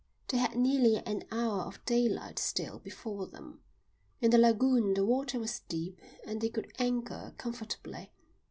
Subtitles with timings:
[0.29, 3.61] They had nearly an hour of daylight still before them.
[4.19, 8.11] In the lagoon the water was deep and they could anchor comfortably.